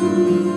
you. 0.00 0.47